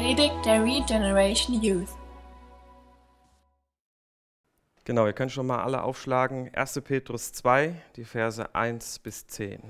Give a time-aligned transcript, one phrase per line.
[0.00, 1.90] Predigt der Regeneration Youth.
[4.84, 6.50] Genau, ihr könnt schon mal alle aufschlagen.
[6.54, 6.80] 1.
[6.80, 9.60] Petrus 2, die Verse 1 bis 10.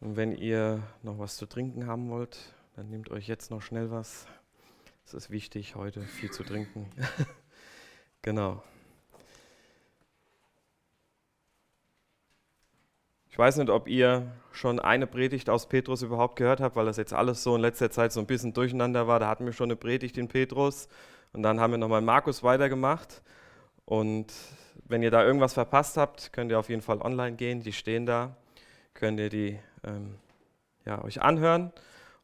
[0.00, 2.38] Und wenn ihr noch was zu trinken haben wollt,
[2.76, 4.28] dann nehmt euch jetzt noch schnell was.
[5.04, 6.88] Es ist wichtig, heute viel zu trinken.
[8.22, 8.62] genau.
[13.30, 16.96] Ich weiß nicht, ob ihr schon eine Predigt aus Petrus überhaupt gehört habt, weil das
[16.96, 19.20] jetzt alles so in letzter Zeit so ein bisschen durcheinander war.
[19.20, 20.88] Da hatten wir schon eine Predigt in Petrus
[21.32, 23.22] und dann haben wir nochmal Markus weitergemacht.
[23.84, 24.26] Und
[24.84, 27.62] wenn ihr da irgendwas verpasst habt, könnt ihr auf jeden Fall online gehen.
[27.62, 28.36] Die stehen da.
[28.94, 30.16] Könnt ihr die ähm,
[30.84, 31.72] ja, euch anhören.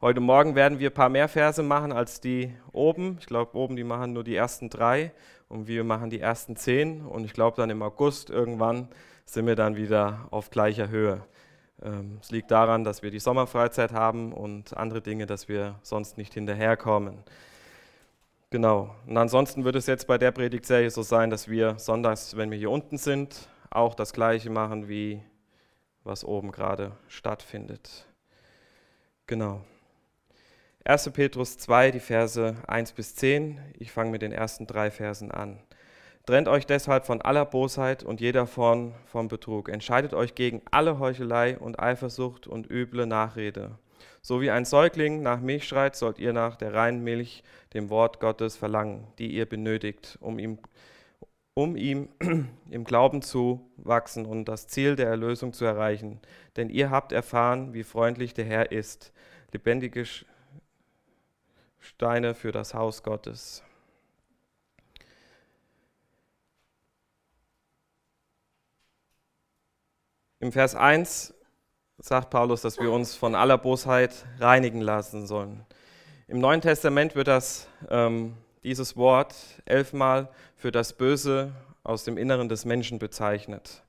[0.01, 3.17] Heute Morgen werden wir ein paar mehr Verse machen als die oben.
[3.21, 5.13] Ich glaube, oben die machen nur die ersten drei
[5.47, 7.05] und wir machen die ersten zehn.
[7.05, 8.89] Und ich glaube, dann im August irgendwann
[9.27, 11.21] sind wir dann wieder auf gleicher Höhe.
[11.83, 16.17] Ähm, es liegt daran, dass wir die Sommerfreizeit haben und andere Dinge, dass wir sonst
[16.17, 17.23] nicht hinterherkommen.
[18.49, 18.95] Genau.
[19.05, 22.57] Und ansonsten wird es jetzt bei der Predigtserie so sein, dass wir sonntags, wenn wir
[22.57, 25.21] hier unten sind, auch das Gleiche machen, wie
[26.05, 28.05] was oben gerade stattfindet.
[29.27, 29.61] Genau.
[30.85, 31.11] 1.
[31.11, 33.59] Petrus 2, die Verse 1 bis 10.
[33.77, 35.59] Ich fange mit den ersten drei Versen an.
[36.27, 39.69] Trennt euch deshalb von aller Bosheit und jeder Form von Betrug.
[39.69, 43.77] Entscheidet euch gegen alle Heuchelei und Eifersucht und üble Nachrede.
[44.21, 48.19] So wie ein Säugling nach Milch schreit, sollt ihr nach der reinen Milch, dem Wort
[48.19, 50.59] Gottes, verlangen, die ihr benötigt, um ihm,
[51.53, 52.09] um ihm
[52.69, 56.19] im Glauben zu wachsen und das Ziel der Erlösung zu erreichen.
[56.57, 59.13] Denn ihr habt erfahren, wie freundlich der Herr ist,
[59.53, 60.03] lebendige
[61.79, 63.63] Steine für das Haus Gottes.
[70.39, 71.33] Im Vers 1
[71.97, 75.65] sagt Paulus, dass wir uns von aller Bosheit reinigen lassen sollen.
[76.27, 79.33] Im Neuen Testament wird das, ähm, dieses Wort
[79.65, 81.53] elfmal für das Böse
[81.83, 83.81] aus dem Inneren des Menschen bezeichnet.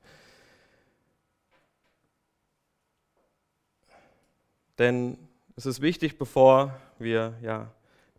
[4.79, 5.19] Denn
[5.57, 7.71] es ist wichtig, bevor wir, ja,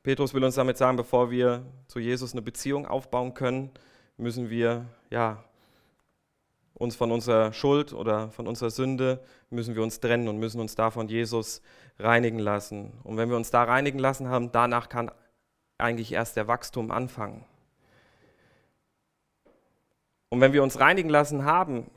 [0.03, 3.72] Petrus will uns damit sagen, bevor wir zu Jesus eine Beziehung aufbauen können,
[4.18, 5.44] müssen wir, ja,
[6.79, 9.19] uns von unserer Schuld oder von unserer Sünde,
[9.50, 11.62] müssen wir uns trennen und müssen uns da von Jesus
[12.00, 12.94] reinigen lassen.
[13.03, 15.12] Und wenn wir uns da reinigen lassen haben, danach kann
[15.78, 17.45] eigentlich erst der Wachstum anfangen.
[20.29, 21.91] Und wenn wir uns reinigen lassen haben,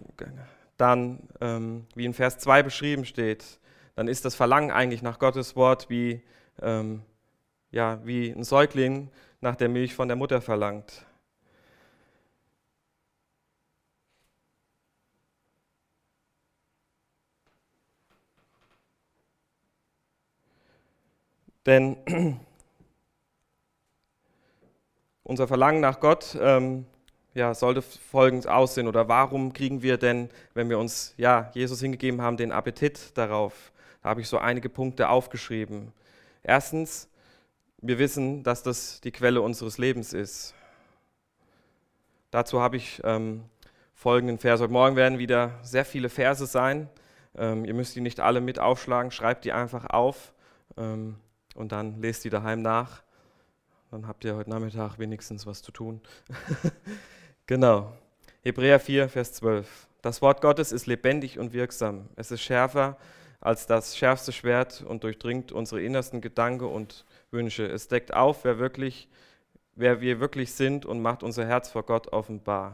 [0.76, 3.60] dann, ähm, wie in Vers 2 beschrieben steht,
[3.94, 6.22] dann ist das Verlangen eigentlich nach Gottes Wort wie,
[6.60, 7.03] ähm,
[7.71, 9.10] ja, wie ein Säugling
[9.41, 11.06] nach der Milch von der Mutter verlangt.
[21.66, 22.38] Denn
[25.22, 26.86] unser Verlangen nach Gott ähm,
[27.34, 28.88] ja, sollte folgend aussehen.
[28.88, 33.72] Oder warum kriegen wir denn, wenn wir uns ja, Jesus hingegeben haben, den Appetit darauf?
[34.02, 35.92] Da habe ich so einige Punkte aufgeschrieben.
[36.42, 37.08] Erstens,
[37.78, 40.54] wir wissen, dass das die Quelle unseres Lebens ist.
[42.30, 43.44] Dazu habe ich ähm,
[43.94, 44.60] folgenden Vers.
[44.60, 46.88] Heute Morgen werden wieder sehr viele Verse sein.
[47.36, 50.32] Ähm, ihr müsst die nicht alle mit aufschlagen, schreibt die einfach auf.
[50.76, 51.16] Ähm,
[51.54, 53.02] und dann lest die daheim nach.
[53.90, 56.00] Dann habt ihr heute Nachmittag wenigstens was zu tun.
[57.46, 57.92] genau.
[58.42, 59.88] Hebräer 4, Vers 12.
[60.00, 62.08] Das Wort Gottes ist lebendig und wirksam.
[62.16, 62.96] Es ist schärfer
[63.42, 67.66] als das schärfste Schwert und durchdringt unsere innersten Gedanken und Wünsche.
[67.66, 69.08] Es deckt auf, wer, wirklich,
[69.74, 72.72] wer wir wirklich sind und macht unser Herz vor Gott offenbar.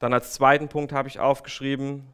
[0.00, 2.04] Dann als zweiten Punkt habe ich aufgeschrieben,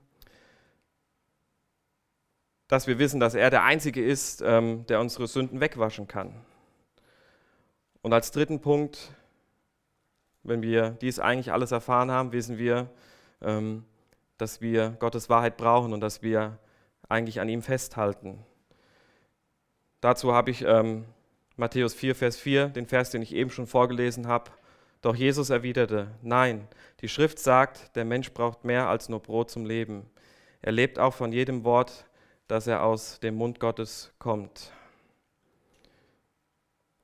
[2.69, 6.35] dass wir wissen, dass er der Einzige ist, ähm, der unsere Sünden wegwaschen kann.
[8.03, 9.11] Und als dritten Punkt,
[10.43, 12.89] wenn wir dies eigentlich alles erfahren haben, wissen wir,
[13.43, 13.85] ähm,
[14.37, 16.59] dass wir Gottes Wahrheit brauchen und dass wir
[17.09, 18.45] eigentlich an ihm festhalten.
[20.01, 21.07] Dazu habe ich ähm,
[21.57, 24.51] Matthäus 4, Vers 4, den Vers, den ich eben schon vorgelesen habe.
[25.01, 26.69] Doch Jesus erwiderte, nein,
[27.01, 30.09] die Schrift sagt, der Mensch braucht mehr als nur Brot zum Leben.
[30.61, 32.08] Er lebt auch von jedem Wort,
[32.49, 34.73] dass er aus dem Mund Gottes kommt.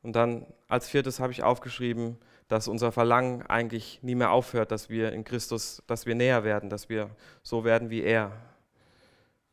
[0.02, 2.18] Und dann als viertes habe ich aufgeschrieben,
[2.48, 6.68] dass unser Verlangen eigentlich nie mehr aufhört, dass wir in Christus, dass wir näher werden,
[6.68, 7.10] dass wir
[7.42, 8.32] so werden wie er.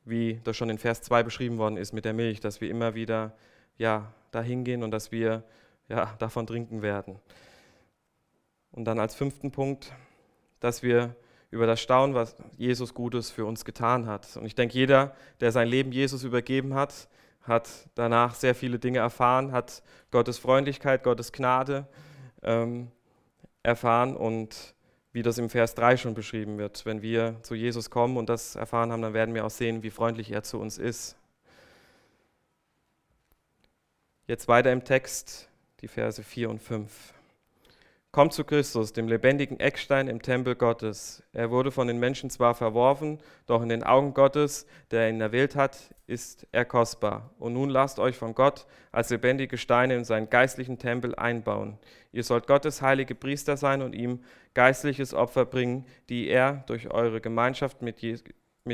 [0.04, 2.96] Wie das schon in Vers 2 beschrieben worden ist mit der Milch, dass wir immer
[2.96, 3.34] wieder
[3.78, 5.44] ja, dahin gehen und dass wir
[5.88, 7.20] ja, davon trinken werden.
[8.72, 9.94] Und dann als fünften Punkt,
[10.60, 11.16] dass wir
[11.52, 14.38] über das Staunen, was Jesus Gutes für uns getan hat.
[14.38, 17.10] Und ich denke, jeder, der sein Leben Jesus übergeben hat,
[17.44, 21.88] hat danach sehr viele Dinge erfahren, hat Gottes Freundlichkeit, Gottes Gnade
[22.42, 22.90] ähm,
[23.64, 24.76] erfahren und
[25.12, 26.86] wie das im Vers 3 schon beschrieben wird.
[26.86, 29.90] Wenn wir zu Jesus kommen und das erfahren haben, dann werden wir auch sehen, wie
[29.90, 31.18] freundlich er zu uns ist.
[34.26, 35.50] Jetzt weiter im Text,
[35.82, 37.14] die Verse 4 und 5.
[38.14, 41.24] Kommt zu Christus, dem lebendigen Eckstein im Tempel Gottes.
[41.32, 45.56] Er wurde von den Menschen zwar verworfen, doch in den Augen Gottes, der ihn erwählt
[45.56, 47.30] hat, ist er kostbar.
[47.40, 51.78] Und nun lasst euch von Gott als lebendige Steine in seinen geistlichen Tempel einbauen.
[52.12, 54.20] Ihr sollt Gottes heilige Priester sein und ihm
[54.54, 58.02] geistliches Opfer bringen, die er durch eure Gemeinschaft mit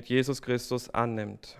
[0.07, 1.59] Jesus Christus annimmt.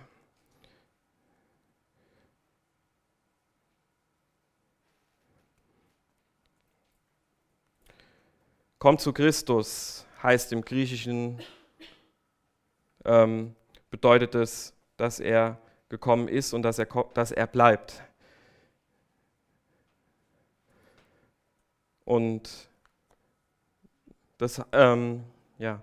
[8.80, 11.42] Kommt zu Christus heißt im Griechischen,
[13.06, 13.56] ähm,
[13.90, 15.58] bedeutet es, dass er
[15.90, 16.86] gekommen ist und dass er,
[17.16, 18.04] dass er bleibt.
[22.06, 22.70] Und
[24.38, 25.24] das, ähm,
[25.58, 25.82] ja,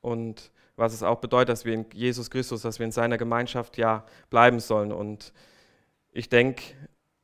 [0.00, 3.76] und was es auch bedeutet, dass wir in Jesus Christus, dass wir in seiner Gemeinschaft
[3.76, 4.92] ja bleiben sollen.
[4.92, 5.34] Und
[6.10, 6.62] ich denke,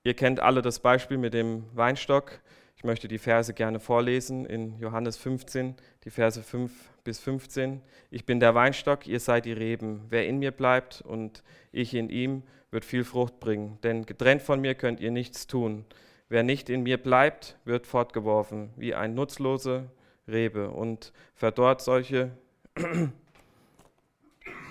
[0.04, 2.40] ihr kennt alle das Beispiel mit dem Weinstock.
[2.76, 5.74] Ich möchte die Verse gerne vorlesen in Johannes 15,
[6.04, 6.70] die Verse 5
[7.02, 7.80] bis 15.
[8.10, 10.04] Ich bin der Weinstock, ihr seid die Reben.
[10.10, 13.78] Wer in mir bleibt und ich in ihm, wird viel Frucht bringen.
[13.82, 15.86] Denn getrennt von mir könnt ihr nichts tun.
[16.28, 19.88] Wer nicht in mir bleibt, wird fortgeworfen wie ein nutzlose
[20.28, 22.32] Rebe und verdorrt solche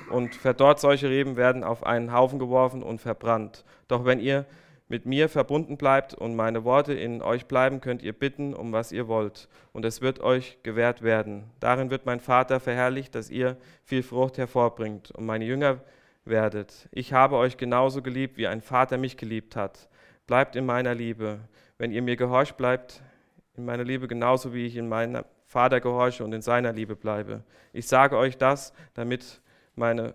[0.09, 3.65] und verdorrt solche Reben werden auf einen Haufen geworfen und verbrannt.
[3.87, 4.45] Doch wenn ihr
[4.87, 8.91] mit mir verbunden bleibt und meine Worte in euch bleiben, könnt ihr bitten, um was
[8.91, 11.45] ihr wollt, und es wird euch gewährt werden.
[11.59, 15.79] Darin wird mein Vater verherrlicht, dass ihr viel Frucht hervorbringt und meine Jünger
[16.23, 16.87] werdet.
[16.91, 19.89] Ich habe euch genauso geliebt, wie ein Vater mich geliebt hat.
[20.27, 21.39] Bleibt in meiner Liebe.
[21.77, 23.01] Wenn ihr mir gehorcht, bleibt
[23.57, 25.25] in meiner Liebe genauso, wie ich in meiner
[25.55, 27.41] Vater gehorche und in seiner Liebe bleibe.
[27.71, 29.39] Ich sage euch das, damit
[29.75, 30.13] meine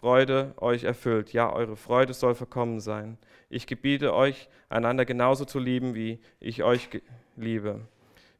[0.00, 1.34] Freude euch erfüllt.
[1.34, 3.18] Ja, eure Freude soll verkommen sein.
[3.50, 6.88] Ich gebiete euch, einander genauso zu lieben, wie ich euch
[7.36, 7.82] liebe.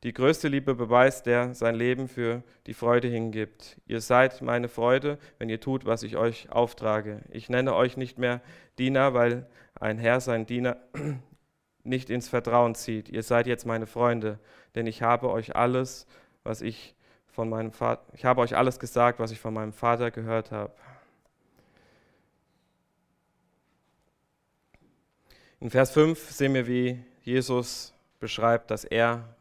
[0.04, 3.76] Die größte Liebe beweist, der sein Leben für die Freude hingibt.
[3.86, 7.20] Ihr seid meine Freude, wenn ihr tut, was ich euch auftrage.
[7.30, 8.40] Ich nenne euch nicht mehr
[8.78, 9.46] Diener, weil
[9.78, 10.78] ein Herr seinen Diener
[11.84, 13.10] nicht ins Vertrauen zieht.
[13.10, 14.38] Ihr seid jetzt meine Freunde,
[14.74, 16.06] denn ich habe euch alles
[16.48, 16.94] was ich
[17.26, 20.72] von meinem Vater, ich habe euch alles gesagt, was ich von meinem Vater gehört habe.
[25.60, 29.36] In Vers 5 sehen wir, wie Jesus beschreibt, dass er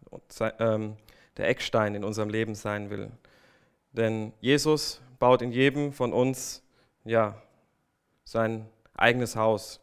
[0.59, 0.97] ähm,
[1.37, 3.09] der Eckstein in unserem Leben sein will.
[3.93, 6.61] Denn Jesus baut in jedem von uns
[7.05, 7.41] ja,
[8.25, 9.79] sein eigenes Haus,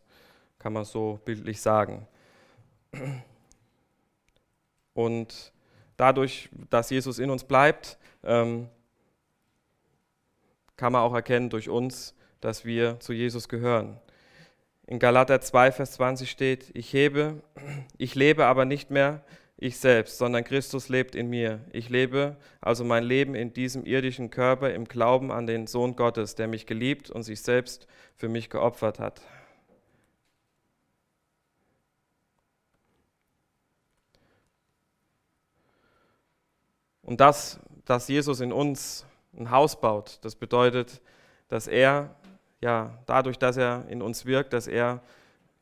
[0.59, 2.07] kann man so bildlich sagen.
[4.93, 5.54] Und
[5.97, 8.69] dadurch, dass Jesus in uns bleibt, ähm,
[10.77, 13.99] kann man auch erkennen durch uns, dass wir zu Jesus gehören.
[14.87, 17.43] In Galater 2, Vers 20 steht, ich hebe,
[17.97, 19.23] ich lebe aber nicht mehr
[19.57, 21.61] ich selbst, sondern Christus lebt in mir.
[21.73, 26.35] Ich lebe also mein Leben in diesem irdischen Körper im Glauben an den Sohn Gottes,
[26.35, 27.87] der mich geliebt und sich selbst
[28.17, 29.23] für mich geopfert hat.
[37.05, 39.05] Und das, dass Jesus in uns
[39.37, 41.01] ein Haus baut, das bedeutet,
[41.49, 42.15] dass er,
[42.61, 45.03] ja, dadurch, dass er in uns wirkt, dass er,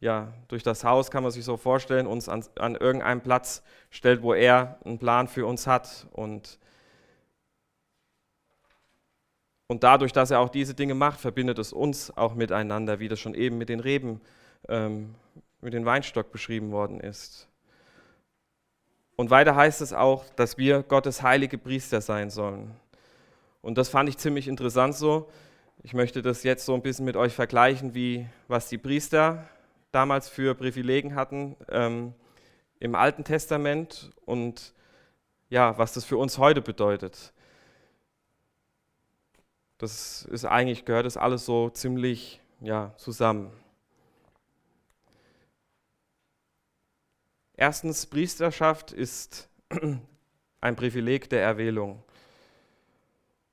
[0.00, 4.22] ja, durch das Haus kann man sich so vorstellen, uns an, an irgendeinem Platz stellt,
[4.22, 6.06] wo er einen Plan für uns hat.
[6.12, 6.58] Und,
[9.66, 13.18] und dadurch, dass er auch diese Dinge macht, verbindet es uns auch miteinander, wie das
[13.18, 14.20] schon eben mit den Reben,
[14.68, 15.14] ähm,
[15.60, 17.48] mit dem Weinstock beschrieben worden ist.
[19.16, 22.74] Und weiter heißt es auch, dass wir Gottes heilige Priester sein sollen.
[23.60, 25.28] Und das fand ich ziemlich interessant so.
[25.82, 29.48] Ich möchte das jetzt so ein bisschen mit euch vergleichen, wie was die Priester
[29.90, 32.14] damals für Privilegien hatten ähm,
[32.80, 34.72] im Alten Testament und
[35.50, 37.32] ja, was das für uns heute bedeutet.
[39.78, 43.50] Das ist eigentlich gehört das alles so ziemlich ja, zusammen.
[47.62, 49.48] Erstens, Priesterschaft ist
[50.60, 52.02] ein Privileg der Erwählung.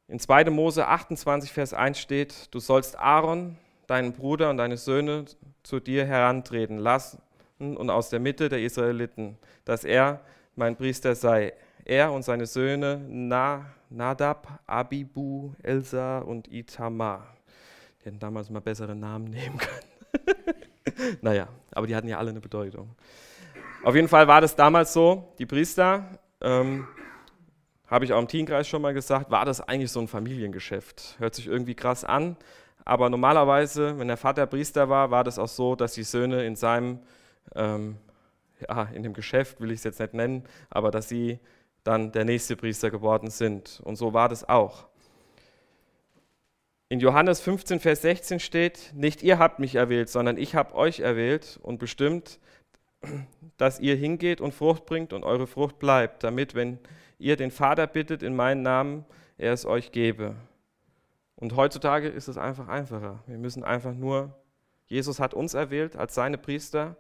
[0.08, 0.46] In 2.
[0.46, 5.26] Mose 28, Vers 1 steht, du sollst Aaron, deinen Bruder und deine Söhne
[5.62, 7.22] zu dir herantreten lassen
[7.60, 10.22] und aus der Mitte der Israeliten, dass er
[10.56, 11.54] mein Priester sei.
[11.86, 12.98] Er und seine Söhne
[13.92, 17.38] Nadab, Abibu, Elsa und Itamar.
[18.02, 21.20] Die hätten damals mal bessere Namen nehmen können.
[21.22, 22.96] naja, aber die hatten ja alle eine Bedeutung.
[23.82, 26.86] Auf jeden Fall war das damals so, die Priester, ähm,
[27.88, 31.16] habe ich auch im Teamkreis schon mal gesagt, war das eigentlich so ein Familiengeschäft.
[31.18, 32.36] Hört sich irgendwie krass an,
[32.84, 36.58] aber normalerweise, wenn der Vater Priester war, war das auch so, dass die Söhne in
[36.58, 37.00] seinem,
[37.56, 37.96] ähm,
[38.68, 41.40] ja, in dem Geschäft, will ich es jetzt nicht nennen, aber dass sie
[41.86, 43.82] dann der nächste Priester geworden sind.
[43.86, 44.88] Und so war das auch.
[46.90, 51.00] In Johannes 15, Vers 16 steht, nicht ihr habt mich erwählt, sondern ich habe euch
[51.00, 52.40] erwählt und bestimmt,
[53.58, 56.80] dass ihr hingeht und Frucht bringt und eure Frucht bleibt, damit, wenn
[57.18, 59.06] ihr den Vater bittet in meinen Namen,
[59.38, 60.36] er es euch gebe.
[61.36, 63.24] Und heutzutage ist es einfach einfacher.
[63.26, 64.36] Wir müssen einfach nur,
[64.88, 66.98] Jesus hat uns erwählt als seine Priester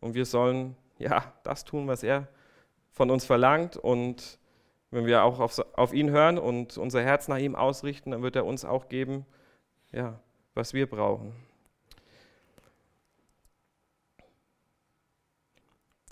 [0.00, 2.28] und wir sollen ja das tun, was er
[2.90, 3.76] von uns verlangt.
[3.76, 4.38] Und
[4.90, 8.36] wenn wir auch auf, auf ihn hören und unser Herz nach ihm ausrichten, dann wird
[8.36, 9.26] er uns auch geben,
[9.90, 10.18] ja,
[10.54, 11.34] was wir brauchen.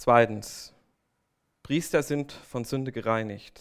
[0.03, 0.73] Zweitens,
[1.63, 3.61] Priester sind von Sünde gereinigt.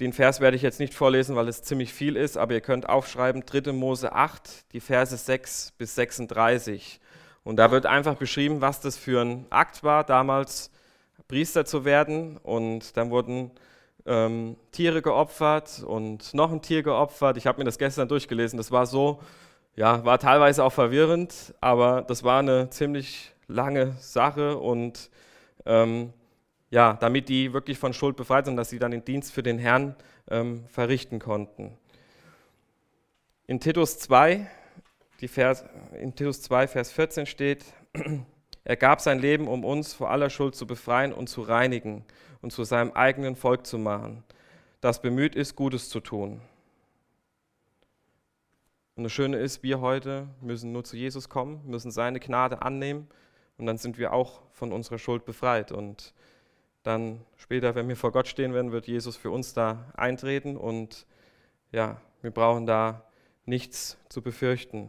[0.00, 2.88] Den Vers werde ich jetzt nicht vorlesen, weil es ziemlich viel ist, aber ihr könnt
[2.88, 3.70] aufschreiben 3.
[3.70, 6.98] Mose 8, die Verse 6 bis 36.
[7.44, 10.72] Und da wird einfach beschrieben, was das für ein Akt war, damals
[11.28, 12.36] Priester zu werden.
[12.38, 13.52] Und dann wurden
[14.06, 17.36] ähm, Tiere geopfert und noch ein Tier geopfert.
[17.36, 18.56] Ich habe mir das gestern durchgelesen.
[18.56, 19.20] Das war so,
[19.76, 25.10] ja, war teilweise auch verwirrend, aber das war eine ziemlich lange Sache und
[25.66, 26.12] ähm,
[26.70, 29.58] ja, damit die wirklich von Schuld befreit sind, dass sie dann den Dienst für den
[29.58, 29.96] Herrn
[30.30, 31.76] ähm, verrichten konnten.
[33.46, 34.46] In Titus 2,
[35.20, 35.64] die Vers,
[36.00, 37.64] in Titus 2, Vers 14 steht,
[38.64, 42.04] er gab sein Leben, um uns vor aller Schuld zu befreien und zu reinigen
[42.40, 44.22] und zu seinem eigenen Volk zu machen,
[44.80, 46.40] das bemüht ist, Gutes zu tun.
[48.94, 53.08] Und das Schöne ist, wir heute müssen nur zu Jesus kommen, müssen seine Gnade annehmen
[53.60, 55.70] und dann sind wir auch von unserer Schuld befreit.
[55.70, 56.14] Und
[56.82, 61.06] dann später, wenn wir vor Gott stehen werden, wird Jesus für uns da eintreten und
[61.70, 63.04] ja, wir brauchen da
[63.44, 64.88] nichts zu befürchten.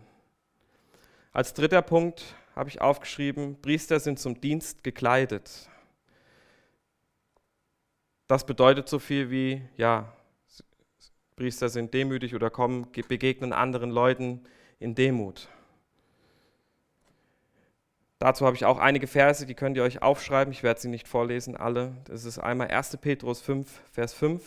[1.34, 5.70] Als dritter Punkt habe ich aufgeschrieben, Priester sind zum Dienst gekleidet.
[8.28, 10.14] Das bedeutet so viel wie, ja,
[11.36, 14.44] Priester sind demütig oder kommen, begegnen anderen Leuten
[14.80, 15.50] in Demut.
[18.22, 20.54] Dazu habe ich auch einige Verse, die könnt ihr euch aufschreiben.
[20.54, 21.98] Ich werde sie nicht vorlesen, alle.
[22.04, 22.98] Das ist einmal 1.
[22.98, 24.44] Petrus 5, Vers 5.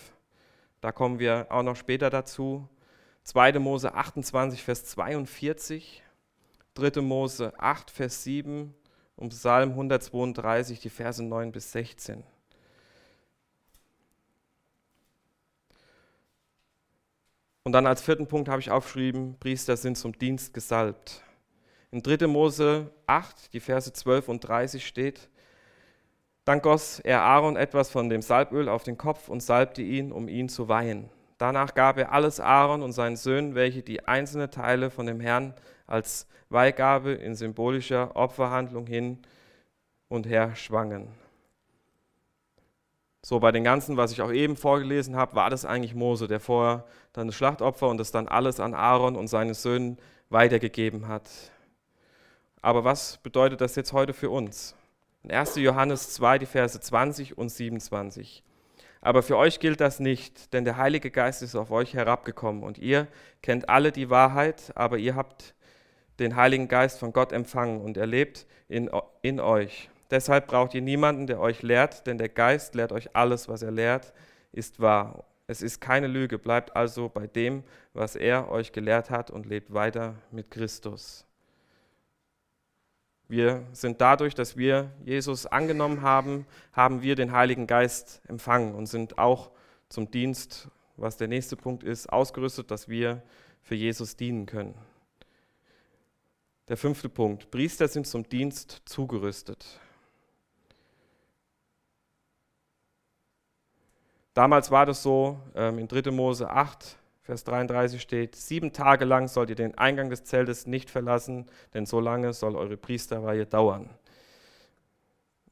[0.81, 2.69] Da kommen wir auch noch später dazu.
[3.25, 3.59] 2.
[3.59, 6.05] Mose 28, Vers 42.
[6.75, 7.01] 3.
[7.01, 8.73] Mose 8, Vers 7
[9.17, 12.23] und Psalm 132, die Verse 9 bis 16.
[17.65, 21.25] Und dann als vierten Punkt habe ich aufgeschrieben, Priester sind zum Dienst gesalbt.
[21.95, 22.27] In 3.
[22.27, 25.29] Mose 8, die Verse 12 und 30 steht,
[26.45, 30.27] dann goss er Aaron etwas von dem Salböl auf den Kopf und salbte ihn, um
[30.27, 31.09] ihn zu weihen.
[31.39, 35.55] Danach gab er alles Aaron und seinen Söhnen, welche die einzelnen Teile von dem Herrn
[35.87, 39.21] als Weihgabe in symbolischer Opferhandlung hin
[40.09, 41.13] und her schwangen.
[43.23, 46.41] So bei den ganzen, was ich auch eben vorgelesen habe, war das eigentlich Mose, der
[46.41, 49.97] vorher dann das Schlachtopfer und das dann alles an Aaron und seine Söhnen
[50.29, 51.31] weitergegeben hat.
[52.65, 54.75] Aber was bedeutet das jetzt heute für uns?
[55.23, 55.57] In 1.
[55.57, 58.43] Johannes 2, die Verse 20 und 27.
[59.03, 62.79] Aber für euch gilt das nicht, denn der Heilige Geist ist auf euch herabgekommen und
[62.79, 63.07] ihr
[63.43, 65.55] kennt alle die Wahrheit, aber ihr habt
[66.19, 68.91] den Heiligen Geist von Gott empfangen und er lebt in,
[69.21, 69.91] in euch.
[70.11, 73.73] Deshalb braucht ihr niemanden, der euch lehrt, denn der Geist lehrt euch alles, was er
[73.73, 74.15] lehrt,
[74.53, 75.25] ist wahr.
[75.47, 79.75] Es ist keine Lüge, bleibt also bei dem, was er euch gelehrt hat und lebt
[79.75, 81.27] weiter mit Christus.
[83.35, 88.87] Wir sind dadurch, dass wir Jesus angenommen haben, haben wir den Heiligen Geist empfangen und
[88.87, 89.51] sind auch
[89.89, 93.25] zum Dienst, was der nächste Punkt ist, ausgerüstet, dass wir
[93.61, 94.77] für Jesus dienen können.
[96.69, 97.51] Der fünfte Punkt.
[97.51, 99.81] Priester sind zum Dienst zugerüstet.
[104.33, 106.13] Damals war das so, ähm, in 3.
[106.13, 110.91] Mose 8, Vers 33 steht, sieben Tage lang sollt ihr den Eingang des Zeltes nicht
[110.91, 113.89] verlassen, denn so lange soll eure Priesterweihe dauern.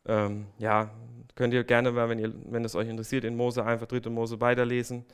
[0.05, 0.91] Ähm, ja,
[1.35, 4.11] könnt ihr gerne, wenn, ihr, wenn es euch interessiert, in Mose einfach 3.
[4.11, 5.07] Mose weiterlesen.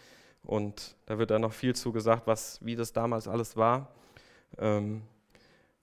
[0.42, 3.92] Und da wird dann noch viel zu gesagt, was, wie das damals alles war.
[4.58, 5.02] Ähm,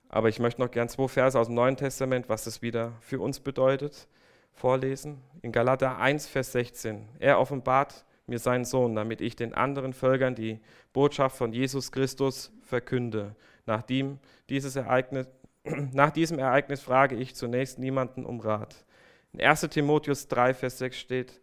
[0.10, 3.22] Aber ich möchte noch gern zwei Verse aus dem Neuen Testament, was das wieder für
[3.22, 4.10] uns bedeutet,
[4.52, 5.22] vorlesen.
[5.42, 7.08] In Galater 1, Vers 16.
[7.20, 10.60] Er offenbart mir seinen Sohn, damit ich den anderen Völkern die
[10.94, 13.36] Botschaft von Jesus Christus verkünde.
[13.66, 15.28] Nachdem dieses Ereignis,
[15.64, 18.86] nach diesem Ereignis frage ich zunächst niemanden um Rat.
[19.34, 21.42] In 1 Timotheus 3, Vers 6 steht,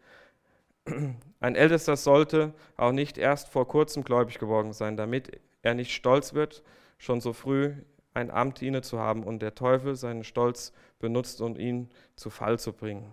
[1.41, 6.35] ein Ältester sollte auch nicht erst vor kurzem gläubig geworden sein, damit er nicht stolz
[6.35, 6.63] wird,
[6.99, 7.75] schon so früh
[8.15, 12.59] ein Amt inne zu haben und der Teufel seinen Stolz benutzt, um ihn zu Fall
[12.59, 13.13] zu bringen.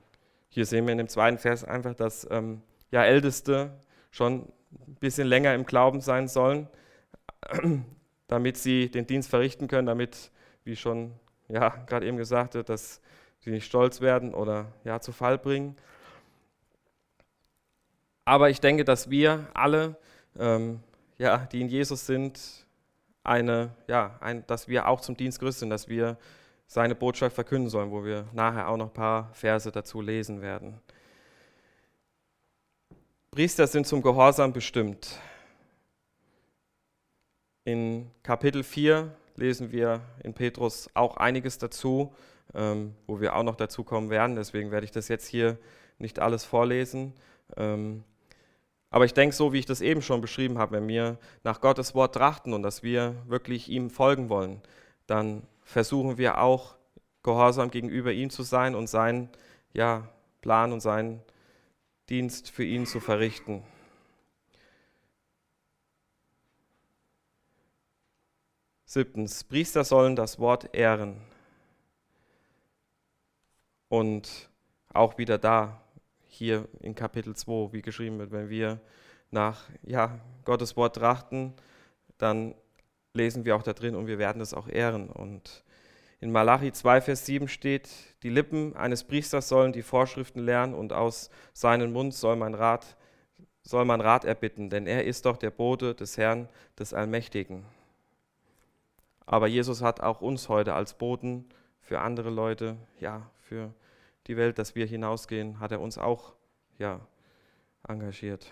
[0.49, 2.61] Hier sehen wir in dem zweiten Vers einfach, dass ähm,
[2.91, 3.71] ja, Älteste
[4.11, 6.67] schon ein bisschen länger im Glauben sein sollen,
[8.27, 10.31] damit sie den Dienst verrichten können, damit,
[10.63, 11.13] wie schon
[11.47, 13.01] ja, gerade eben gesagt wird, dass
[13.39, 15.75] sie nicht stolz werden oder ja, zu Fall bringen.
[18.25, 19.95] Aber ich denke, dass wir alle,
[20.37, 20.81] ähm,
[21.17, 22.39] ja, die in Jesus sind,
[23.23, 26.17] eine, ja, ein, dass wir auch zum Dienst Christi sind, dass wir
[26.67, 30.79] seine Botschaft verkünden sollen, wo wir nachher auch noch ein paar Verse dazu lesen werden.
[33.31, 35.19] Priester sind zum Gehorsam bestimmt.
[37.63, 42.11] In Kapitel 4 lesen wir in Petrus auch einiges dazu,
[42.55, 44.35] ähm, wo wir auch noch dazu kommen werden.
[44.35, 45.59] Deswegen werde ich das jetzt hier
[45.99, 47.13] nicht alles vorlesen.
[47.55, 48.03] Ähm,
[48.89, 51.93] aber ich denke, so wie ich das eben schon beschrieben habe, wenn wir nach Gottes
[51.93, 54.59] Wort trachten und dass wir wirklich ihm folgen wollen,
[55.05, 56.77] dann versuchen wir auch
[57.21, 59.29] gehorsam gegenüber ihm zu sein und seinen
[59.71, 60.09] ja,
[60.41, 61.21] Plan und seinen
[62.09, 63.63] Dienst für ihn zu verrichten.
[68.85, 71.21] Siebtens, Priester sollen das Wort ehren.
[73.87, 74.49] Und
[74.91, 75.79] auch wieder da,
[76.27, 78.79] hier in Kapitel 2, wie geschrieben wird, wenn wir
[79.29, 81.53] nach ja, Gottes Wort trachten,
[82.17, 82.55] dann
[83.13, 85.09] lesen wir auch da drin und wir werden es auch ehren.
[85.09, 85.63] Und
[86.19, 87.89] in Malachi 2, Vers 7 steht,
[88.23, 92.97] die Lippen eines Priesters sollen die Vorschriften lernen und aus seinem Mund soll man Rat,
[93.63, 97.65] soll man Rat erbitten, denn er ist doch der Bote des Herrn, des Allmächtigen.
[99.25, 101.45] Aber Jesus hat auch uns heute als Boten
[101.79, 103.73] für andere Leute, ja, für
[104.27, 106.33] die Welt, dass wir hinausgehen, hat er uns auch,
[106.77, 106.99] ja,
[107.87, 108.51] engagiert.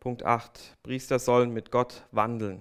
[0.00, 0.76] Punkt 8.
[0.82, 2.60] Priester sollen mit Gott wandeln.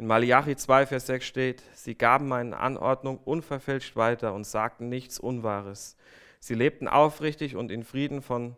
[0.00, 5.18] In Malachi 2, Vers 6 steht, sie gaben meine Anordnung unverfälscht weiter und sagten nichts
[5.18, 5.96] Unwahres.
[6.38, 8.54] Sie lebten aufrichtig und in Frieden von,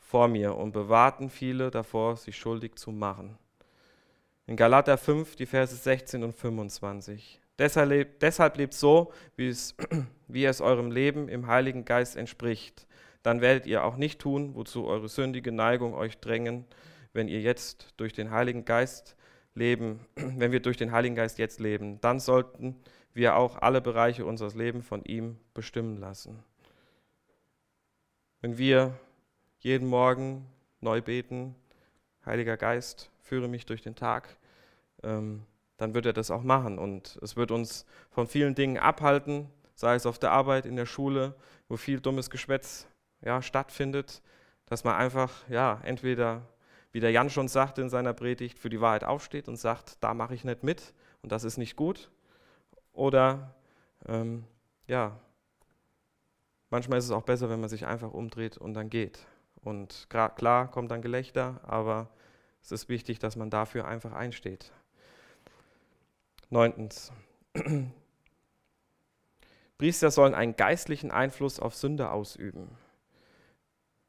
[0.00, 3.36] vor mir und bewahrten viele davor, sich schuldig zu machen.
[4.46, 7.40] In Galater 5, die Verse 16 und 25.
[7.58, 9.74] Deshalb, deshalb lebt so, wie es,
[10.28, 12.86] wie es eurem Leben im Heiligen Geist entspricht.
[13.24, 16.64] Dann werdet ihr auch nicht tun, wozu eure sündige Neigung euch drängen,
[17.12, 19.16] wenn ihr jetzt durch den Heiligen Geist
[19.54, 22.76] leben, wenn wir durch den Heiligen Geist jetzt leben, dann sollten
[23.12, 26.42] wir auch alle Bereiche unseres Lebens von ihm bestimmen lassen.
[28.40, 28.94] Wenn wir
[29.58, 30.46] jeden Morgen
[30.80, 31.54] neu beten,
[32.26, 34.36] Heiliger Geist, führe mich durch den Tag,
[35.02, 35.42] ähm,
[35.76, 36.78] dann wird er das auch machen.
[36.78, 40.86] Und es wird uns von vielen Dingen abhalten, sei es auf der Arbeit, in der
[40.86, 41.34] Schule,
[41.68, 42.86] wo viel dummes Geschwätz
[43.22, 44.22] ja, stattfindet,
[44.66, 46.42] dass man einfach ja, entweder
[46.94, 50.14] wie der Jan schon sagte in seiner Predigt, für die Wahrheit aufsteht und sagt, da
[50.14, 52.08] mache ich nicht mit und das ist nicht gut.
[52.92, 53.52] Oder
[54.06, 54.44] ähm,
[54.86, 55.18] ja,
[56.70, 59.26] manchmal ist es auch besser, wenn man sich einfach umdreht und dann geht.
[59.60, 62.10] Und klar kommt dann Gelächter, aber
[62.62, 64.70] es ist wichtig, dass man dafür einfach einsteht.
[66.48, 67.10] Neuntens.
[69.78, 72.70] Priester sollen einen geistlichen Einfluss auf Sünder ausüben.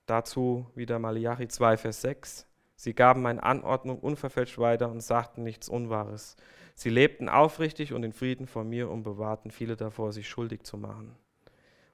[0.05, 2.45] Dazu wieder Malachi 2, Vers 6.
[2.75, 6.35] Sie gaben meine Anordnung unverfälscht weiter und sagten nichts Unwahres.
[6.75, 10.77] Sie lebten aufrichtig und in Frieden vor mir und bewahrten viele davor, sich schuldig zu
[10.77, 11.15] machen.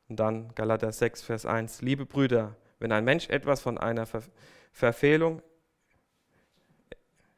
[0.10, 1.82] Und dann Galater 6, Vers 1.
[1.82, 4.24] Liebe Brüder, wenn ein Mensch etwas von einer Ver
[4.74, 5.42] Verfehlung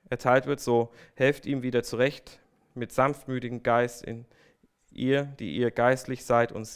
[0.08, 2.40] erteilt wird, so helft ihm wieder zurecht
[2.76, 4.26] mit sanftmütigem Geist in
[4.92, 6.68] ihr, die ihr geistlich seid, und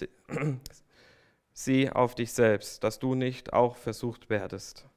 [1.53, 4.87] sieh auf dich selbst, dass du nicht auch versucht werdest.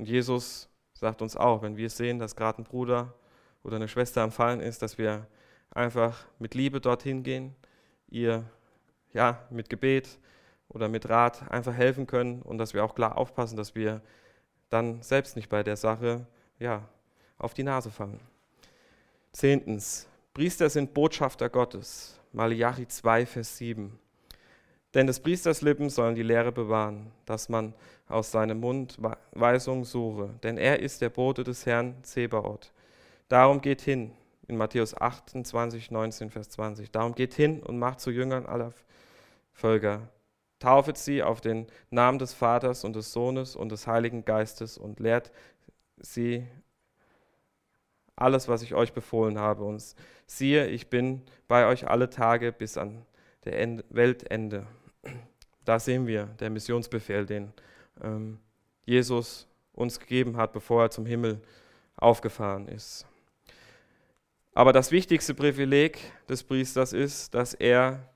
[0.00, 3.12] Und Jesus sagt uns auch, wenn wir sehen, dass gerade ein Bruder
[3.62, 5.26] oder eine Schwester am Fallen ist, dass wir
[5.70, 7.54] einfach mit Liebe dorthin gehen,
[8.08, 8.46] ihr
[9.12, 10.18] ja mit Gebet
[10.70, 14.00] oder mit Rat einfach helfen können und dass wir auch klar aufpassen, dass wir
[14.70, 16.26] dann selbst nicht bei der Sache
[16.58, 16.88] ja
[17.36, 18.20] auf die Nase fallen.
[19.32, 22.18] Zehntens, Priester sind Botschafter Gottes.
[22.32, 23.98] Malachi 2, Vers 7.
[24.94, 27.74] Denn des Priesters Lippen sollen die Lehre bewahren, dass man
[28.08, 28.98] aus seinem Mund
[29.32, 30.30] Weisung suche.
[30.42, 32.72] Denn er ist der Bote des Herrn Zebaoth,
[33.30, 34.10] Darum geht hin,
[34.48, 36.90] in Matthäus 28, 19, Vers 20.
[36.90, 38.74] Darum geht hin und macht zu Jüngern aller
[39.52, 40.08] Völker.
[40.58, 44.98] Taufet sie auf den Namen des Vaters und des Sohnes und des Heiligen Geistes und
[44.98, 45.30] lehrt
[45.98, 46.44] sie
[48.16, 49.62] alles, was ich euch befohlen habe.
[49.62, 49.94] Und
[50.26, 53.06] siehe, ich bin bei euch alle Tage bis an
[53.44, 54.66] der Weltende.
[55.64, 57.52] Da sehen wir der Missionsbefehl, den
[58.02, 58.38] ähm,
[58.84, 61.40] Jesus uns gegeben hat, bevor er zum Himmel
[61.96, 63.06] aufgefahren ist.
[64.54, 68.08] Aber das wichtigste Privileg des Priesters ist, dass er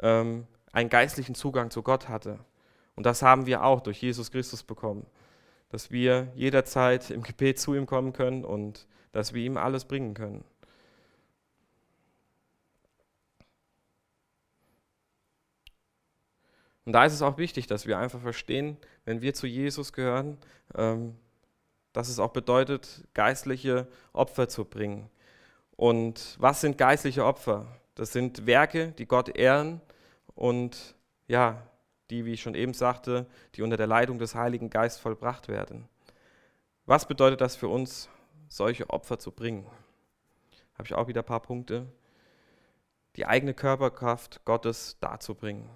[0.00, 2.38] ähm, einen geistlichen Zugang zu Gott hatte.
[2.94, 5.06] Und das haben wir auch durch Jesus Christus bekommen.
[5.70, 10.14] Dass wir jederzeit im Gebet zu ihm kommen können und dass wir ihm alles bringen
[10.14, 10.44] können.
[16.90, 20.36] Und da ist es auch wichtig, dass wir einfach verstehen, wenn wir zu Jesus gehören,
[20.74, 21.14] ähm,
[21.92, 25.08] dass es auch bedeutet, geistliche Opfer zu bringen.
[25.76, 27.68] Und was sind geistliche Opfer?
[27.94, 29.80] Das sind Werke, die Gott ehren
[30.34, 30.96] und
[31.28, 31.62] ja,
[32.10, 35.88] die, wie ich schon eben sagte, die unter der Leitung des Heiligen Geistes vollbracht werden.
[36.86, 38.08] Was bedeutet das für uns,
[38.48, 39.64] solche Opfer zu bringen?
[40.74, 41.86] Habe ich auch wieder ein paar Punkte.
[43.14, 45.70] Die eigene Körperkraft Gottes darzubringen.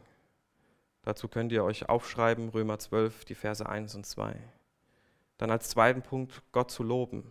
[1.05, 4.37] Dazu könnt ihr euch aufschreiben, Römer 12, die Verse 1 und 2.
[5.37, 7.31] Dann als zweiten Punkt Gott zu loben.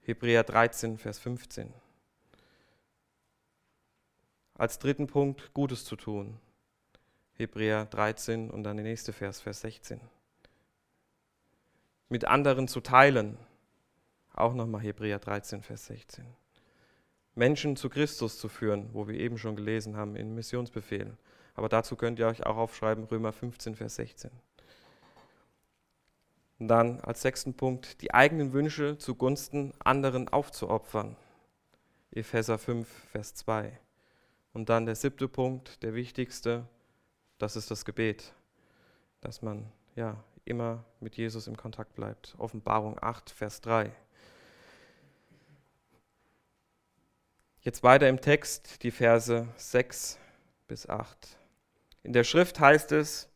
[0.00, 1.72] Hebräer 13, Vers 15.
[4.54, 6.40] Als dritten Punkt Gutes zu tun.
[7.34, 10.00] Hebräer 13 und dann der nächste Vers, Vers 16.
[12.08, 13.38] Mit anderen zu teilen.
[14.34, 16.26] Auch nochmal Hebräer 13, Vers 16.
[17.36, 21.16] Menschen zu Christus zu führen, wo wir eben schon gelesen haben in Missionsbefehlen.
[21.60, 24.30] Aber dazu könnt ihr euch auch aufschreiben, Römer 15, Vers 16.
[26.58, 31.16] Und dann als sechsten Punkt, die eigenen Wünsche zugunsten anderen aufzuopfern.
[32.12, 33.78] Epheser 5, Vers 2.
[34.54, 36.66] Und dann der siebte Punkt, der wichtigste,
[37.36, 38.32] das ist das Gebet.
[39.20, 42.36] Dass man ja immer mit Jesus im Kontakt bleibt.
[42.38, 43.92] Offenbarung 8, Vers 3.
[47.60, 50.18] Jetzt weiter im Text die Verse 6
[50.66, 51.36] bis 8.
[52.02, 53.28] In der Schrift heißt es,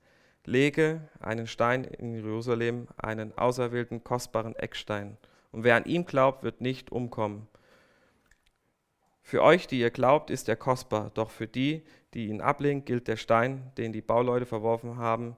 [0.44, 5.16] lege einen Stein in Jerusalem, einen auserwählten, kostbaren Eckstein.
[5.52, 7.46] Und wer an ihm glaubt, wird nicht umkommen.
[9.22, 13.08] Für euch, die ihr glaubt, ist er kostbar, doch für die, die ihn ablehnen, gilt
[13.08, 15.36] der Stein, den die Bauleute verworfen haben,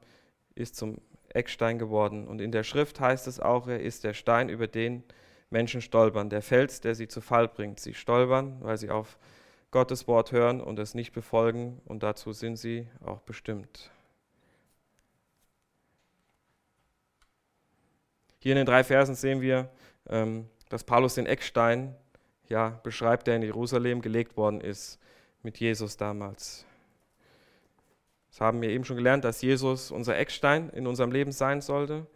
[0.54, 2.26] ist zum Eckstein geworden.
[2.26, 5.04] Und in der Schrift heißt es auch, er ist der Stein, über den
[5.50, 7.78] Menschen stolpern, der Fels, der sie zu Fall bringt.
[7.78, 9.18] Sie stolpern, weil sie auf
[9.70, 13.90] Gottes Wort hören und es nicht befolgen, und dazu sind sie auch bestimmt.
[18.38, 19.68] Hier in den drei Versen sehen wir,
[20.08, 21.96] ähm, dass Paulus den Eckstein
[22.48, 25.00] ja, beschreibt, der in Jerusalem gelegt worden ist
[25.42, 26.64] mit Jesus damals.
[28.30, 32.06] Das haben wir eben schon gelernt, dass Jesus unser Eckstein in unserem Leben sein sollte.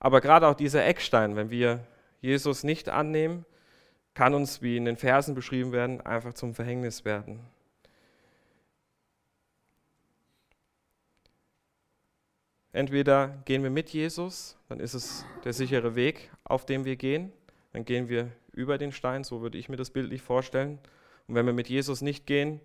[0.00, 1.80] Aber gerade auch dieser Eckstein, wenn wir
[2.20, 3.44] Jesus nicht annehmen,
[4.18, 7.38] kann uns, wie in den Versen beschrieben werden, einfach zum Verhängnis werden.
[12.72, 17.30] Entweder gehen wir mit Jesus, dann ist es der sichere Weg, auf dem wir gehen.
[17.72, 20.80] Dann gehen wir über den Stein, so würde ich mir das bildlich vorstellen.
[21.28, 22.60] Und wenn wir mit Jesus nicht gehen,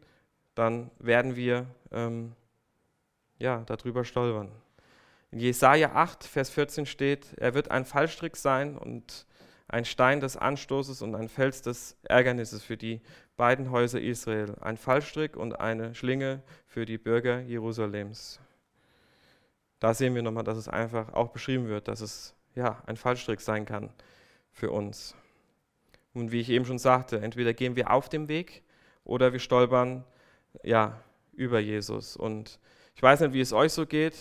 [0.55, 2.31] dann werden wir ähm,
[3.37, 4.51] ja, darüber stolpern.
[5.29, 9.27] In Jesaja 8, Vers 14 steht: Er wird ein Fallstrick sein und
[9.67, 13.01] ein Stein des Anstoßes und ein Fels des Ärgernisses für die
[13.37, 18.39] beiden Häuser Israel, ein Fallstrick und eine Schlinge für die Bürger Jerusalems
[19.83, 23.41] da sehen wir nochmal, dass es einfach auch beschrieben wird, dass es ja ein Fallstrick
[23.41, 23.89] sein kann
[24.49, 25.13] für uns.
[26.13, 28.63] Und wie ich eben schon sagte, entweder gehen wir auf dem Weg
[29.03, 30.05] oder wir stolpern
[30.63, 32.15] ja über Jesus.
[32.15, 32.59] Und
[32.95, 34.15] ich weiß nicht, wie es euch so geht.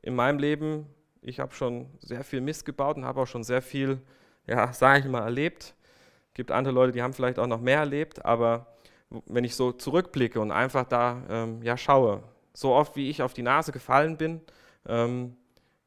[0.00, 0.86] In meinem Leben,
[1.22, 4.00] ich habe schon sehr viel Mist gebaut und habe auch schon sehr viel,
[4.46, 5.74] ja, sage ich mal, erlebt.
[6.28, 8.66] Es gibt andere Leute, die haben vielleicht auch noch mehr erlebt, aber
[9.26, 13.34] wenn ich so zurückblicke und einfach da ähm, ja schaue, so oft wie ich auf
[13.34, 14.40] die Nase gefallen bin,
[14.86, 15.36] ähm,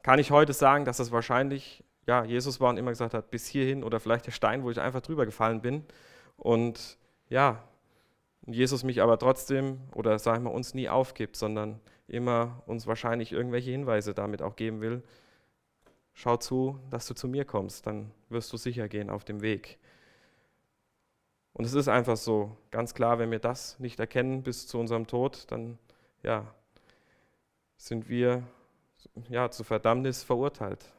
[0.03, 3.47] kann ich heute sagen, dass das wahrscheinlich ja, Jesus war und immer gesagt hat, bis
[3.47, 5.83] hierhin oder vielleicht der Stein, wo ich einfach drüber gefallen bin.
[6.37, 6.97] Und
[7.29, 7.63] ja,
[8.45, 13.71] Jesus mich aber trotzdem oder sagen wir uns nie aufgibt, sondern immer uns wahrscheinlich irgendwelche
[13.71, 15.03] Hinweise damit auch geben will.
[16.19, 19.77] Schau zu, dass du zu mir kommst, dann wirst du sicher gehen auf dem Weg.
[21.53, 25.05] Und es ist einfach so, ganz klar, wenn wir das nicht erkennen bis zu unserem
[25.05, 25.77] Tod, dann
[26.23, 26.51] ja,
[27.77, 28.41] sind wir
[29.29, 30.91] ja, zur Verdammnis verurteilt.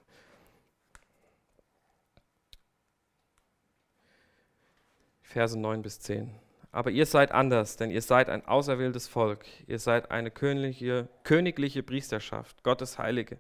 [5.23, 6.33] Verse 9 bis 10.
[6.71, 9.47] Aber ihr seid anders, denn ihr seid ein auserwähltes Volk.
[9.67, 13.39] Ihr seid eine königliche, königliche Priesterschaft, Gottes Heilige,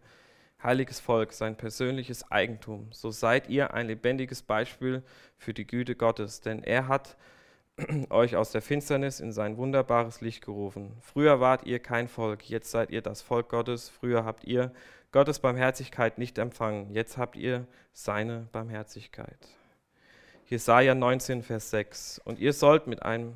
[0.62, 2.88] heiliges Volk, sein persönliches Eigentum.
[2.92, 5.03] So seid ihr ein lebendiges Beispiel
[5.37, 7.16] für die Güte Gottes, denn er hat
[8.11, 10.97] euch aus der Finsternis in sein wunderbares Licht gerufen.
[11.01, 13.88] Früher wart ihr kein Volk, jetzt seid ihr das Volk Gottes.
[13.88, 14.73] Früher habt ihr
[15.12, 19.38] Gottes Barmherzigkeit nicht empfangen, jetzt habt ihr seine Barmherzigkeit.
[20.47, 22.21] Jesaja 19, Vers 6.
[22.25, 23.35] Und ihr sollt mit einem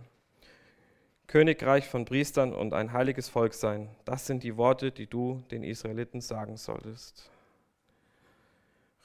[1.33, 3.89] Königreich von Priestern und ein heiliges Volk sein.
[4.05, 7.31] Das sind die Worte, die du den Israeliten sagen solltest.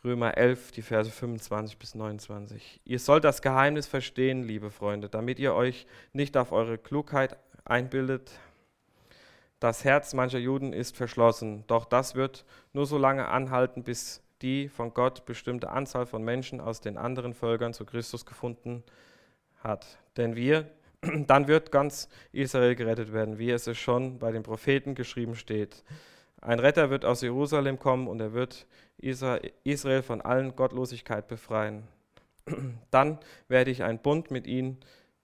[0.04, 2.82] Römer 11, die Verse 25 bis 29.
[2.84, 8.30] Ihr sollt das Geheimnis verstehen, liebe Freunde, damit ihr euch nicht auf eure Klugheit einbildet.
[9.62, 14.68] Das Herz mancher Juden ist verschlossen, doch das wird nur so lange anhalten, bis die
[14.68, 18.84] von Gott bestimmte Anzahl von Menschen aus den anderen Völkern zu Christus gefunden
[19.64, 19.98] hat.
[20.18, 20.70] Denn wir,
[21.28, 25.84] dann wird ganz Israel gerettet werden, wie es schon bei den Propheten geschrieben steht.
[26.42, 31.84] Ein Retter wird aus Jerusalem kommen und er wird Israel von allen Gottlosigkeit befreien.
[32.92, 34.78] Dann werde ich einen Bund mit ihnen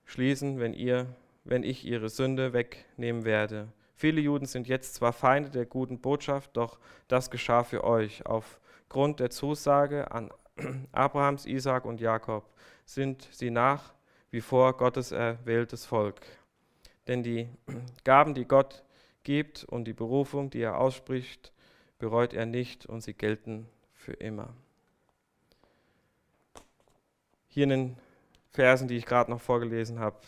[0.04, 1.06] schließen, wenn, ihr,
[1.44, 3.68] wenn ich ihre Sünde wegnehmen werde.
[3.96, 8.26] Viele Juden sind jetzt zwar Feinde der guten Botschaft, doch das geschah für euch.
[8.26, 10.30] Auf Grund der Zusage an
[10.92, 12.44] Abrahams, Isaak und Jakob
[12.84, 13.93] sind sie nach
[14.34, 16.20] wie vor Gottes erwähltes Volk.
[17.06, 17.48] Denn die
[18.04, 18.82] Gaben, die Gott
[19.22, 21.52] gibt und die Berufung, die er ausspricht,
[22.00, 24.52] bereut er nicht und sie gelten für immer.
[27.46, 27.96] Hier in den
[28.50, 30.18] Versen, die ich gerade noch vorgelesen habe,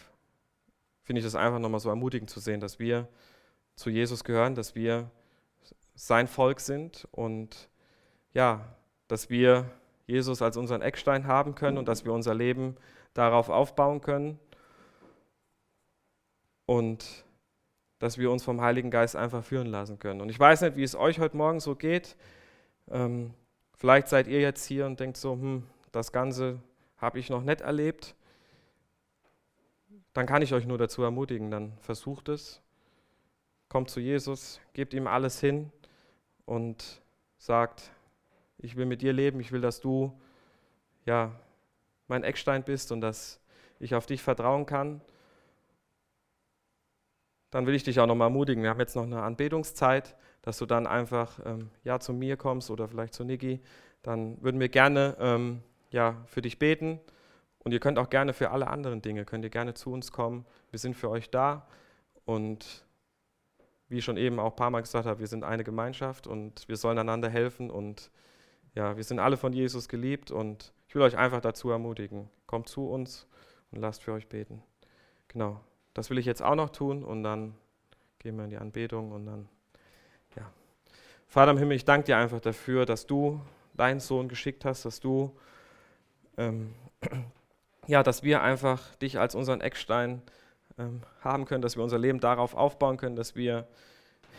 [1.03, 3.09] finde ich das einfach nochmal so ermutigend zu sehen, dass wir
[3.75, 5.11] zu Jesus gehören, dass wir
[5.97, 7.69] sein Volk sind und
[8.33, 8.77] ja,
[9.09, 9.69] dass wir
[10.07, 12.77] Jesus als unseren Eckstein haben können und dass wir unser Leben
[13.16, 14.38] darauf aufbauen können
[16.66, 17.24] und
[17.98, 20.20] dass wir uns vom Heiligen Geist einfach führen lassen können.
[20.20, 22.16] Und ich weiß nicht, wie es euch heute Morgen so geht.
[22.90, 23.33] Ähm,
[23.74, 26.61] vielleicht seid ihr jetzt hier und denkt so, hm, das Ganze
[26.98, 28.14] habe ich noch nicht erlebt.
[30.12, 32.62] Dann kann ich euch nur dazu ermutigen, dann versucht es,
[33.68, 35.70] kommt zu Jesus, gebt ihm alles hin
[36.46, 37.02] und
[37.37, 37.90] sagt,
[38.59, 40.18] ich will mit dir leben, ich will, dass du
[41.05, 41.33] ja,
[42.09, 43.40] mein Eckstein bist und dass
[43.79, 45.01] ich auf dich vertrauen kann,
[47.51, 48.62] dann will ich dich auch nochmal ermutigen.
[48.62, 52.71] Wir haben jetzt noch eine Anbetungszeit, dass du dann einfach ähm, ja, zu mir kommst
[52.71, 53.61] oder vielleicht zu Niki.
[54.03, 57.01] Dann würden wir gerne ähm, ja, für dich beten.
[57.61, 60.47] Und ihr könnt auch gerne für alle anderen Dinge, könnt ihr gerne zu uns kommen.
[60.71, 61.66] Wir sind für euch da.
[62.25, 62.85] Und
[63.88, 66.69] wie ich schon eben auch ein paar Mal gesagt habe, wir sind eine Gemeinschaft und
[66.69, 68.11] wir sollen einander helfen und
[68.75, 72.28] ja, wir sind alle von Jesus geliebt und will euch einfach dazu ermutigen.
[72.46, 73.28] Kommt zu uns
[73.70, 74.62] und lasst für euch beten.
[75.28, 75.61] Genau,
[75.94, 77.54] das will ich jetzt auch noch tun und dann
[78.18, 79.48] gehen wir in die Anbetung und dann,
[80.37, 80.50] ja.
[81.28, 83.40] Vater im Himmel, ich danke dir einfach dafür, dass du
[83.74, 85.37] deinen Sohn geschickt hast, dass du,
[86.38, 86.74] ähm,
[87.87, 90.22] ja, dass wir einfach dich als unseren Eckstein
[90.78, 93.68] ähm, haben können, dass wir unser Leben darauf aufbauen können, dass wir